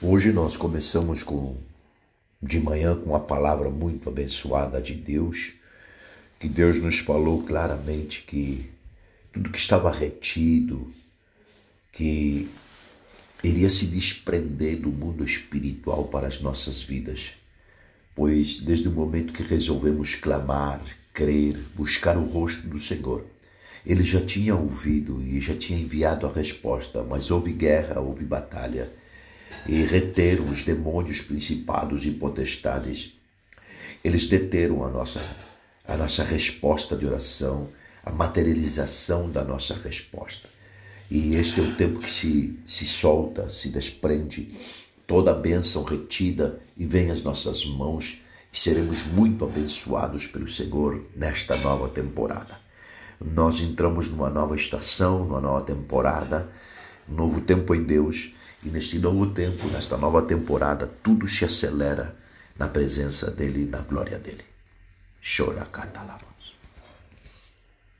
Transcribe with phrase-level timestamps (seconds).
[0.00, 1.56] Hoje nós começamos com
[2.40, 5.54] de manhã com uma palavra muito abençoada de Deus,
[6.38, 8.70] que Deus nos falou claramente que
[9.32, 10.94] tudo que estava retido,
[11.90, 12.48] que
[13.42, 17.32] iria se desprender do mundo espiritual para as nossas vidas.
[18.14, 20.80] Pois desde o momento que resolvemos clamar,
[21.12, 23.26] crer, buscar o rosto do Senhor,
[23.84, 28.92] ele já tinha ouvido e já tinha enviado a resposta, mas houve guerra, houve batalha
[29.66, 33.14] e reteram os demônios, principados e potestades.
[34.02, 35.20] Eles deteram a nossa,
[35.86, 37.68] a nossa resposta de oração,
[38.04, 40.48] a materialização da nossa resposta.
[41.10, 44.54] E este é o tempo que se, se solta, se desprende
[45.06, 51.02] toda a bênção retida e vem às nossas mãos e seremos muito abençoados pelo Senhor
[51.16, 52.58] nesta nova temporada.
[53.20, 56.48] Nós entramos numa nova estação, numa nova temporada,
[57.08, 62.16] um novo tempo em Deus e neste novo tempo, nesta nova temporada, tudo se acelera
[62.58, 64.44] na presença dele e na glória dele.
[65.22, 66.57] Chora, catalabas.